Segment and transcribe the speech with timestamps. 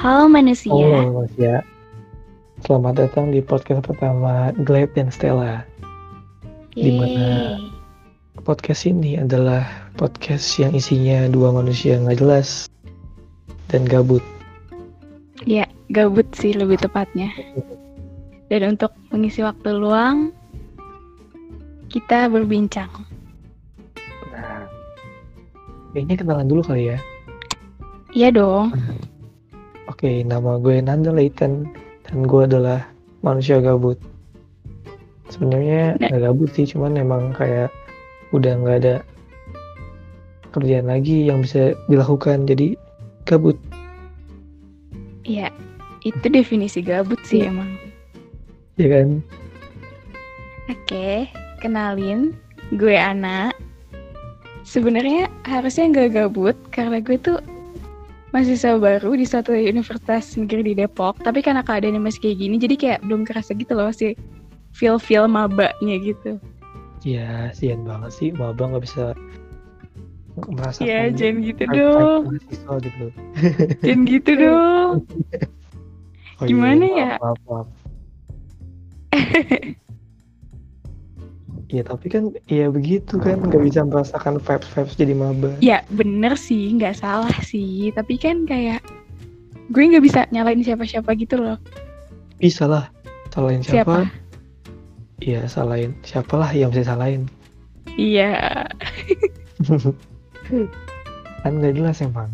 [0.00, 0.72] Halo manusia.
[0.72, 1.60] Halo manusia.
[2.64, 5.60] Selamat datang di podcast pertama Glad dan Stella.
[6.72, 8.40] Di mana Yeay.
[8.40, 9.60] podcast ini adalah
[10.00, 12.64] podcast yang isinya dua manusia nggak jelas
[13.68, 14.24] dan gabut.
[15.44, 17.28] Ya, gabut sih lebih tepatnya.
[18.48, 20.32] Dan untuk mengisi waktu luang,
[21.92, 22.88] kita berbincang.
[24.32, 24.64] Nah,
[25.92, 26.98] kayaknya kenalan dulu kali ya.
[28.16, 28.72] Iya dong.
[30.00, 31.68] Oke, nama gue Nanda Leighton
[32.08, 32.88] dan gue adalah
[33.20, 34.00] manusia gabut.
[35.28, 36.08] Sebenarnya Nah.
[36.08, 37.68] nggak gabut sih, cuman emang kayak
[38.32, 39.04] udah nggak ada
[40.56, 42.80] kerjaan lagi yang bisa dilakukan, jadi
[43.28, 43.60] gabut.
[45.28, 45.52] Iya,
[46.00, 47.68] itu definisi gabut sih emang.
[48.80, 49.20] Ya kan?
[50.72, 51.28] Oke,
[51.60, 52.32] kenalin,
[52.72, 53.52] gue Ana.
[54.64, 57.36] Sebenarnya harusnya nggak gabut karena gue tuh
[58.30, 61.18] mahasiswa baru di suatu universitas negeri di Depok.
[61.22, 64.14] Tapi karena keadaannya masih kayak gini, jadi kayak belum kerasa gitu loh sih
[64.70, 66.38] feel-feel mabaknya gitu.
[67.02, 69.16] Ya, sian banget sih, maba nggak bisa
[70.46, 72.20] merasakan Ya, jangan gitu dong.
[72.30, 73.06] mahasiswa gitu.
[73.82, 74.92] Jangan gitu dong.
[76.40, 77.10] Oh iya, Gimana maaf, ya?
[77.18, 77.68] Maaf, maaf.
[81.70, 85.54] Ya tapi kan ya begitu kan nggak bisa merasakan vibes vibes jadi maba.
[85.62, 87.94] Ya bener sih, nggak salah sih.
[87.94, 88.82] Tapi kan kayak
[89.70, 91.54] gue nggak bisa nyalain siapa-siapa gitu loh.
[92.42, 92.90] Bisa lah,
[93.30, 94.02] salahin Siapa?
[94.02, 94.10] siapa?
[95.20, 97.30] Iya salahin siapalah yang bisa salahin.
[97.94, 98.64] Iya,
[101.42, 102.30] kan nggak jelas emang.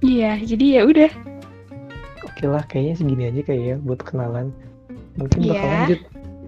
[0.00, 0.36] iya.
[0.40, 1.10] Jadi ya udah.
[2.26, 4.50] Oke lah, kayaknya segini aja kayak ya buat kenalan.
[5.16, 5.70] Mungkin bakal Iya.
[5.86, 6.00] lanjut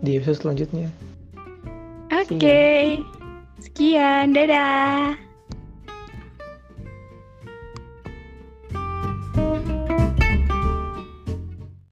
[0.00, 0.88] di episode selanjutnya.
[2.28, 3.00] Oke.
[3.56, 5.27] Sekian, dadah.